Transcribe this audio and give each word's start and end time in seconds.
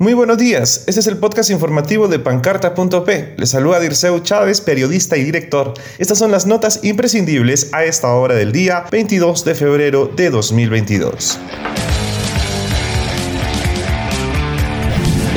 Muy 0.00 0.14
buenos 0.14 0.38
días, 0.38 0.84
este 0.86 1.00
es 1.00 1.08
el 1.08 1.16
podcast 1.16 1.50
informativo 1.50 2.06
de 2.06 2.20
pancarta.p. 2.20 3.34
Les 3.36 3.50
saluda 3.50 3.80
Dirceu 3.80 4.20
Chávez, 4.20 4.60
periodista 4.60 5.16
y 5.16 5.24
director. 5.24 5.74
Estas 5.98 6.18
son 6.18 6.30
las 6.30 6.46
notas 6.46 6.84
imprescindibles 6.84 7.70
a 7.72 7.82
esta 7.82 8.14
hora 8.14 8.36
del 8.36 8.52
día 8.52 8.84
22 8.92 9.44
de 9.44 9.56
febrero 9.56 10.06
de 10.06 10.30
2022. 10.30 11.40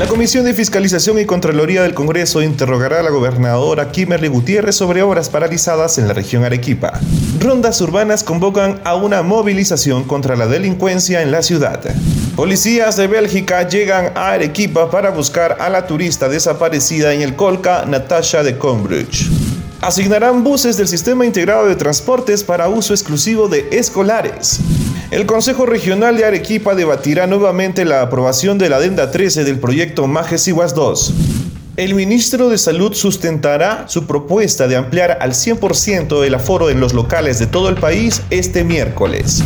La 0.01 0.07
Comisión 0.07 0.45
de 0.45 0.55
Fiscalización 0.55 1.19
y 1.19 1.25
Contraloría 1.25 1.83
del 1.83 1.93
Congreso 1.93 2.41
interrogará 2.41 3.01
a 3.01 3.03
la 3.03 3.11
gobernadora 3.11 3.91
Kimberly 3.91 4.29
Gutiérrez 4.29 4.75
sobre 4.75 5.03
obras 5.03 5.29
paralizadas 5.29 5.99
en 5.99 6.07
la 6.07 6.15
región 6.15 6.43
Arequipa. 6.43 6.99
Rondas 7.39 7.79
urbanas 7.81 8.23
convocan 8.23 8.81
a 8.83 8.95
una 8.95 9.21
movilización 9.21 10.03
contra 10.03 10.35
la 10.35 10.47
delincuencia 10.47 11.21
en 11.21 11.31
la 11.31 11.43
ciudad. 11.43 11.81
Policías 12.35 12.97
de 12.97 13.05
Bélgica 13.05 13.69
llegan 13.69 14.13
a 14.15 14.31
Arequipa 14.31 14.89
para 14.89 15.11
buscar 15.11 15.57
a 15.59 15.69
la 15.69 15.85
turista 15.85 16.27
desaparecida 16.27 17.13
en 17.13 17.21
el 17.21 17.35
Colca, 17.35 17.85
Natasha 17.85 18.41
de 18.41 18.57
Combridge. 18.57 19.29
Asignarán 19.81 20.43
buses 20.43 20.77
del 20.77 20.87
Sistema 20.87 21.27
Integrado 21.27 21.67
de 21.67 21.75
Transportes 21.75 22.43
para 22.43 22.69
uso 22.69 22.95
exclusivo 22.95 23.47
de 23.49 23.67
escolares. 23.71 24.61
El 25.11 25.25
Consejo 25.25 25.65
Regional 25.65 26.15
de 26.15 26.23
Arequipa 26.23 26.73
debatirá 26.73 27.27
nuevamente 27.27 27.83
la 27.83 28.01
aprobación 28.01 28.57
de 28.57 28.69
la 28.69 28.77
adenda 28.77 29.11
13 29.11 29.43
del 29.43 29.59
proyecto 29.59 30.07
Majes 30.07 30.45
2. 30.45 31.13
El 31.75 31.95
ministro 31.95 32.47
de 32.47 32.57
Salud 32.57 32.93
sustentará 32.93 33.89
su 33.89 34.07
propuesta 34.07 34.69
de 34.69 34.77
ampliar 34.77 35.17
al 35.19 35.31
100% 35.31 36.23
el 36.23 36.33
aforo 36.33 36.69
en 36.69 36.79
los 36.79 36.93
locales 36.93 37.39
de 37.39 37.47
todo 37.47 37.67
el 37.67 37.75
país 37.75 38.21
este 38.29 38.63
miércoles. 38.63 39.43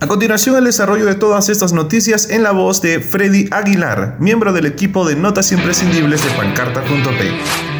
A 0.00 0.06
continuación, 0.06 0.56
el 0.56 0.64
desarrollo 0.64 1.06
de 1.06 1.14
todas 1.14 1.48
estas 1.48 1.72
noticias 1.72 2.28
en 2.28 2.42
la 2.42 2.52
voz 2.52 2.82
de 2.82 3.00
Freddy 3.00 3.48
Aguilar, 3.52 4.16
miembro 4.20 4.52
del 4.52 4.66
equipo 4.66 5.06
de 5.06 5.16
Notas 5.16 5.50
Imprescindibles 5.50 6.22
de 6.22 6.30
Pancarta.p. 6.32 7.73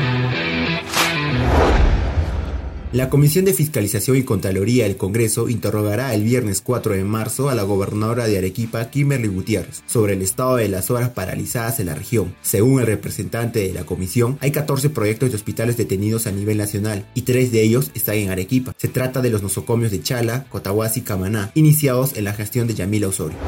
La 2.95 3.11
Comisión 3.11 3.45
de 3.45 3.53
Fiscalización 3.53 4.19
y 4.19 4.23
Contraloría 4.23 4.84
del 4.84 4.97
Congreso 4.97 5.48
interrogará 5.48 6.14
el 6.14 6.23
viernes 6.23 6.61
4 6.61 6.95
de 6.95 7.03
marzo 7.03 7.50
a 7.50 7.56
la 7.56 7.64
gobernadora 7.64 8.28
de 8.28 8.39
Arequipa, 8.39 8.89
Kimberly 8.89 9.27
Gutiérrez, 9.27 9.83
sobre 9.87 10.12
el 10.12 10.23
estado 10.23 10.55
de 10.55 10.69
las 10.69 10.92
obras 10.92 11.09
paralizadas 11.09 11.81
en 11.81 11.87
la 11.87 11.97
región. 11.97 12.37
Según 12.42 12.78
el 12.78 12.87
representante 12.87 13.59
de 13.67 13.75
la 13.75 13.84
comisión, 13.84 14.39
hay 14.41 14.53
14 14.53 14.91
proyectos 14.91 15.31
de 15.31 15.34
hospitales 15.34 15.77
detenidos 15.77 16.28
a 16.28 16.31
nivel 16.31 16.56
nacional 16.56 17.05
y 17.15 17.22
tres 17.22 17.50
de 17.50 17.65
ellos 17.65 17.91
están 17.95 18.15
en 18.15 18.31
Arequipa. 18.31 18.72
Se 18.78 18.87
trata 18.87 19.20
de 19.20 19.31
los 19.31 19.42
nosocomios 19.42 19.91
de 19.91 20.00
Chala, 20.00 20.45
Cotahuasi 20.48 21.00
y 21.00 21.03
Camaná, 21.03 21.50
iniciados 21.55 22.17
en 22.17 22.22
la 22.22 22.33
gestión 22.33 22.69
de 22.69 22.75
Yamila 22.75 23.09
Osorio. 23.09 23.39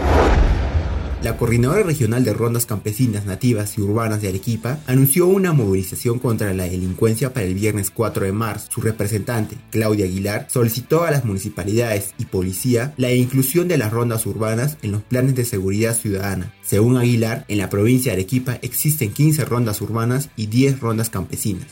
La 1.26 1.36
Coordinadora 1.36 1.82
Regional 1.82 2.24
de 2.24 2.32
Rondas 2.32 2.66
Campesinas, 2.66 3.26
Nativas 3.26 3.76
y 3.76 3.80
Urbanas 3.80 4.22
de 4.22 4.28
Arequipa 4.28 4.78
anunció 4.86 5.26
una 5.26 5.52
movilización 5.52 6.20
contra 6.20 6.54
la 6.54 6.68
delincuencia 6.68 7.34
para 7.34 7.46
el 7.46 7.54
viernes 7.54 7.90
4 7.90 8.26
de 8.26 8.30
marzo. 8.30 8.68
Su 8.70 8.80
representante, 8.80 9.56
Claudia 9.72 10.04
Aguilar, 10.04 10.46
solicitó 10.48 11.02
a 11.02 11.10
las 11.10 11.24
municipalidades 11.24 12.14
y 12.16 12.26
policía 12.26 12.94
la 12.96 13.10
inclusión 13.10 13.66
de 13.66 13.76
las 13.76 13.92
rondas 13.92 14.24
urbanas 14.24 14.78
en 14.82 14.92
los 14.92 15.02
planes 15.02 15.34
de 15.34 15.44
seguridad 15.44 15.96
ciudadana. 15.96 16.54
Según 16.62 16.96
Aguilar, 16.96 17.44
en 17.48 17.58
la 17.58 17.70
provincia 17.70 18.12
de 18.12 18.18
Arequipa 18.18 18.60
existen 18.62 19.12
15 19.12 19.46
rondas 19.46 19.80
urbanas 19.80 20.30
y 20.36 20.46
10 20.46 20.78
rondas 20.78 21.10
campesinas. 21.10 21.66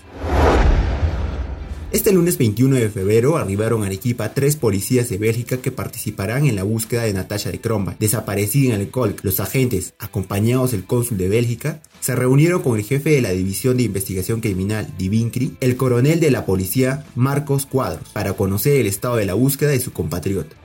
Este 1.94 2.10
lunes 2.10 2.38
21 2.38 2.74
de 2.74 2.90
febrero 2.90 3.36
arribaron 3.36 3.84
a 3.84 3.86
Arequipa 3.86 4.34
tres 4.34 4.56
policías 4.56 5.08
de 5.10 5.16
Bélgica 5.16 5.58
que 5.58 5.70
participarán 5.70 6.44
en 6.44 6.56
la 6.56 6.64
búsqueda 6.64 7.04
de 7.04 7.12
Natasha 7.12 7.52
de 7.52 7.60
Kromba, 7.60 7.94
desaparecida 8.00 8.74
en 8.74 8.80
el 8.80 8.90
Colc. 8.90 9.22
Los 9.22 9.38
agentes, 9.38 9.94
acompañados 10.00 10.72
del 10.72 10.86
cónsul 10.86 11.18
de 11.18 11.28
Bélgica, 11.28 11.82
se 12.00 12.16
reunieron 12.16 12.62
con 12.62 12.76
el 12.76 12.84
jefe 12.84 13.10
de 13.10 13.22
la 13.22 13.30
División 13.30 13.76
de 13.76 13.84
Investigación 13.84 14.40
Criminal, 14.40 14.92
Divincri, 14.98 15.56
el 15.60 15.76
coronel 15.76 16.18
de 16.18 16.32
la 16.32 16.44
policía, 16.44 17.06
Marcos 17.14 17.64
Cuadros, 17.64 18.08
para 18.08 18.32
conocer 18.32 18.80
el 18.80 18.88
estado 18.88 19.14
de 19.14 19.26
la 19.26 19.34
búsqueda 19.34 19.70
de 19.70 19.78
su 19.78 19.92
compatriota. 19.92 20.56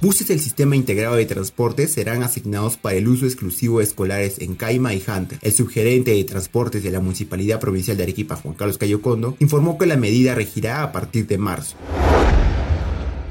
Buses 0.00 0.28
del 0.28 0.40
Sistema 0.40 0.76
Integrado 0.76 1.16
de 1.16 1.26
Transporte 1.26 1.86
serán 1.86 2.22
asignados 2.22 2.78
para 2.78 2.96
el 2.96 3.06
uso 3.06 3.26
exclusivo 3.26 3.80
de 3.80 3.84
escolares 3.84 4.38
en 4.38 4.54
Caima 4.54 4.94
y 4.94 5.04
Hunter. 5.06 5.38
El 5.42 5.52
subgerente 5.52 6.12
de 6.12 6.24
Transportes 6.24 6.82
de 6.82 6.90
la 6.90 7.00
Municipalidad 7.00 7.60
Provincial 7.60 7.98
de 7.98 8.04
Arequipa, 8.04 8.36
Juan 8.36 8.54
Carlos 8.54 8.78
Cayocondo, 8.78 9.36
informó 9.40 9.76
que 9.76 9.84
la 9.84 9.98
medida 9.98 10.34
regirá 10.34 10.82
a 10.82 10.90
partir 10.90 11.26
de 11.26 11.36
marzo. 11.36 11.76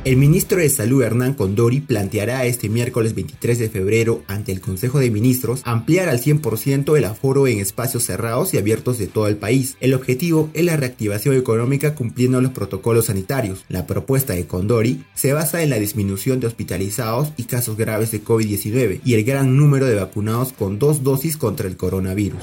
El 0.05 0.15
ministro 0.15 0.59
de 0.59 0.69
Salud 0.69 1.03
Hernán 1.03 1.33
Condori 1.33 1.81
planteará 1.81 2.45
este 2.45 2.69
miércoles 2.69 3.15
23 3.15 3.59
de 3.59 3.69
febrero 3.69 4.23
ante 4.27 4.53
el 4.53 4.61
Consejo 4.61 4.97
de 4.99 5.11
Ministros 5.11 5.61
ampliar 5.65 6.07
al 6.07 6.21
100% 6.21 6.97
el 6.97 7.03
aforo 7.03 7.47
en 7.47 7.59
espacios 7.59 8.05
cerrados 8.05 8.53
y 8.53 8.57
abiertos 8.57 8.97
de 8.97 9.07
todo 9.07 9.27
el 9.27 9.35
país. 9.35 9.75
El 9.81 9.93
objetivo 9.93 10.49
es 10.53 10.63
la 10.63 10.77
reactivación 10.77 11.35
económica 11.35 11.95
cumpliendo 11.95 12.39
los 12.39 12.53
protocolos 12.53 13.07
sanitarios. 13.07 13.65
La 13.67 13.87
propuesta 13.87 14.31
de 14.31 14.47
Condori 14.47 15.03
se 15.15 15.33
basa 15.33 15.63
en 15.63 15.69
la 15.69 15.79
disminución 15.79 16.39
de 16.39 16.47
hospitalizados 16.47 17.33
y 17.35 17.43
casos 17.43 17.75
graves 17.75 18.09
de 18.11 18.23
COVID-19 18.23 19.01
y 19.03 19.15
el 19.15 19.25
gran 19.25 19.57
número 19.57 19.85
de 19.85 19.95
vacunados 19.95 20.53
con 20.53 20.79
dos 20.79 21.03
dosis 21.03 21.35
contra 21.35 21.67
el 21.67 21.75
coronavirus. 21.75 22.39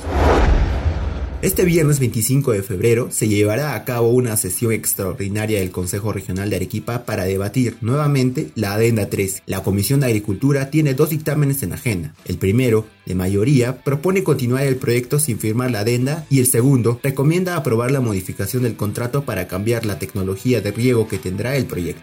Este 1.42 1.66
viernes 1.66 2.00
25 2.00 2.52
de 2.52 2.62
febrero 2.62 3.08
se 3.10 3.28
llevará 3.28 3.74
a 3.74 3.84
cabo 3.84 4.08
una 4.08 4.38
sesión 4.38 4.72
extraordinaria 4.72 5.60
del 5.60 5.70
Consejo 5.70 6.10
Regional 6.10 6.48
de 6.48 6.56
Arequipa 6.56 7.04
para 7.04 7.24
debatir 7.24 7.76
nuevamente 7.82 8.50
la 8.54 8.72
Adenda 8.72 9.10
3. 9.10 9.42
La 9.44 9.62
Comisión 9.62 10.00
de 10.00 10.06
Agricultura 10.06 10.70
tiene 10.70 10.94
dos 10.94 11.10
dictámenes 11.10 11.62
en 11.62 11.74
agenda. 11.74 12.14
El 12.24 12.38
primero, 12.38 12.86
de 13.04 13.14
mayoría, 13.14 13.82
propone 13.82 14.24
continuar 14.24 14.64
el 14.64 14.76
proyecto 14.76 15.18
sin 15.18 15.38
firmar 15.38 15.70
la 15.70 15.80
adenda 15.80 16.24
y 16.30 16.40
el 16.40 16.46
segundo 16.46 16.98
recomienda 17.02 17.54
aprobar 17.54 17.90
la 17.90 18.00
modificación 18.00 18.62
del 18.62 18.76
contrato 18.76 19.24
para 19.24 19.46
cambiar 19.46 19.84
la 19.84 19.98
tecnología 19.98 20.62
de 20.62 20.72
riego 20.72 21.06
que 21.06 21.18
tendrá 21.18 21.56
el 21.56 21.66
proyecto. 21.66 22.02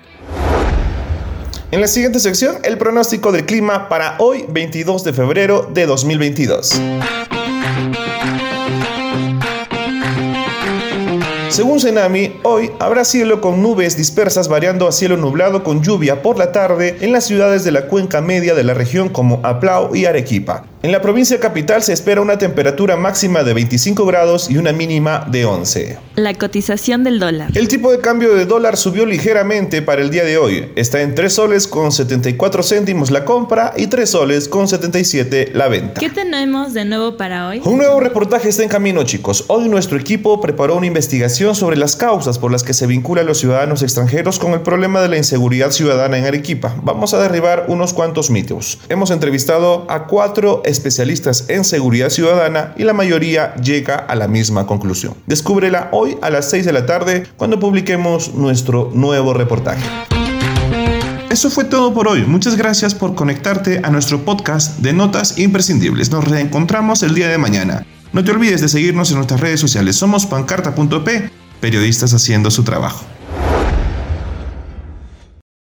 En 1.71 1.81
la 1.81 1.87
siguiente 1.87 2.19
sección, 2.19 2.57
el 2.63 2.77
pronóstico 2.77 3.31
del 3.31 3.47
clima 3.47 3.89
para 3.89 4.15
hoy 4.19 4.45
22 4.47 5.03
de 5.03 5.11
febrero 5.11 5.71
de 5.73 5.87
2022. 5.87 6.79
Según 11.53 11.79
Senami, 11.79 12.39
hoy 12.41 12.71
habrá 12.79 13.05
cielo 13.05 13.39
con 13.39 13.61
nubes 13.61 13.95
dispersas 13.95 14.47
variando 14.47 14.87
a 14.87 14.91
cielo 14.91 15.17
nublado 15.17 15.63
con 15.63 15.83
lluvia 15.83 16.23
por 16.23 16.39
la 16.39 16.51
tarde 16.51 16.97
en 17.01 17.11
las 17.11 17.25
ciudades 17.25 17.63
de 17.63 17.71
la 17.71 17.85
cuenca 17.85 18.21
media 18.21 18.55
de 18.55 18.63
la 18.63 18.73
región 18.73 19.07
como 19.07 19.39
Aplao 19.43 19.95
y 19.95 20.05
Arequipa. 20.05 20.65
En 20.85 20.91
la 20.91 21.01
provincia 21.01 21.39
capital 21.39 21.81
se 21.81 21.93
espera 21.93 22.19
una 22.19 22.37
temperatura 22.37 22.97
máxima 22.97 23.45
de 23.45 23.53
25 23.53 24.05
grados 24.05 24.49
y 24.49 24.57
una 24.57 24.73
mínima 24.73 25.25
de 25.31 25.45
11. 25.45 25.97
La 26.15 26.33
cotización 26.33 27.05
del 27.05 27.21
dólar. 27.21 27.51
El 27.55 27.69
tipo 27.69 27.89
de 27.89 27.99
cambio 27.99 28.35
de 28.35 28.45
dólar 28.45 28.75
subió 28.75 29.05
ligeramente 29.05 29.81
para 29.81 30.01
el 30.01 30.09
día 30.09 30.25
de 30.25 30.37
hoy. 30.37 30.73
Está 30.75 31.01
en 31.01 31.15
3 31.15 31.31
soles 31.31 31.67
con 31.67 31.93
74 31.93 32.63
céntimos 32.63 33.11
la 33.11 33.23
compra 33.23 33.73
y 33.77 33.87
3 33.87 34.09
soles 34.09 34.49
con 34.49 34.67
77 34.67 35.51
la 35.53 35.69
venta. 35.69 36.01
¿Qué 36.01 36.09
tenemos 36.09 36.73
de 36.73 36.83
nuevo 36.83 37.15
para 37.15 37.47
hoy? 37.47 37.61
Un 37.63 37.77
nuevo 37.77 38.01
reportaje 38.01 38.49
está 38.49 38.63
en 38.63 38.69
camino, 38.69 39.03
chicos. 39.03 39.45
Hoy 39.47 39.69
nuestro 39.69 39.97
equipo 39.97 40.41
preparó 40.41 40.75
una 40.75 40.87
investigación 40.87 41.55
sobre 41.55 41.77
las 41.77 41.95
causas 41.95 42.37
por 42.39 42.51
las 42.51 42.63
que 42.63 42.73
se 42.73 42.87
vinculan 42.87 43.25
los 43.25 43.37
ciudadanos 43.37 43.83
extranjeros 43.83 44.37
con 44.37 44.51
el 44.51 44.59
problema 44.59 45.01
de 45.01 45.07
la 45.07 45.15
inseguridad 45.15 45.71
ciudadana 45.71 46.17
en 46.17 46.25
Arequipa. 46.25 46.75
Vamos 46.83 47.13
a 47.13 47.21
derribar 47.21 47.67
unos 47.69 47.93
cuantos 47.93 48.29
mitos. 48.29 48.79
Hemos 48.89 49.11
entrevistado 49.11 49.85
a 49.87 50.07
cuatro 50.07 50.61
especialistas 50.73 51.45
en 51.47 51.63
seguridad 51.63 52.09
ciudadana 52.09 52.73
y 52.75 52.83
la 52.83 52.93
mayoría 52.93 53.55
llega 53.55 53.95
a 53.95 54.15
la 54.15 54.27
misma 54.27 54.67
conclusión. 54.67 55.13
Descúbrela 55.25 55.87
hoy 55.93 56.17
a 56.21 56.29
las 56.29 56.49
6 56.49 56.65
de 56.65 56.73
la 56.73 56.85
tarde 56.85 57.23
cuando 57.37 57.59
publiquemos 57.59 58.33
nuestro 58.33 58.91
nuevo 58.93 59.33
reportaje. 59.33 59.83
Eso 61.29 61.49
fue 61.49 61.63
todo 61.63 61.93
por 61.93 62.07
hoy. 62.07 62.25
Muchas 62.25 62.55
gracias 62.55 62.93
por 62.93 63.15
conectarte 63.15 63.81
a 63.83 63.89
nuestro 63.89 64.23
podcast 64.23 64.77
de 64.79 64.93
Notas 64.93 65.39
Imprescindibles. 65.39 66.11
Nos 66.11 66.25
reencontramos 66.25 67.01
el 67.01 67.15
día 67.15 67.27
de 67.27 67.39
mañana. 67.39 67.85
No 68.11 68.23
te 68.23 68.29
olvides 68.29 68.61
de 68.61 68.69
seguirnos 68.69 69.09
en 69.09 69.17
nuestras 69.17 69.39
redes 69.39 69.59
sociales. 69.59 69.95
Somos 69.95 70.27
pancarta.p, 70.27 71.31
periodistas 71.59 72.13
haciendo 72.13 72.51
su 72.51 72.63
trabajo. 72.63 73.03